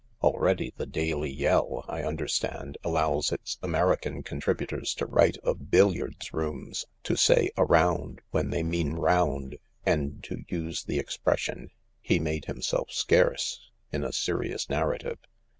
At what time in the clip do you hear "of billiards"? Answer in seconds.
5.43-6.33